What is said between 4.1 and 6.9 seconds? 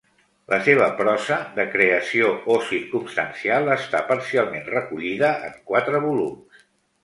parcialment recollida en quatre volums.